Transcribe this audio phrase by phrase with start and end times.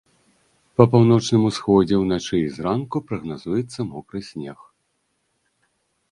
[0.79, 4.59] Па паўночным усходзе ўначы і зранку прагназуецца мокры снег.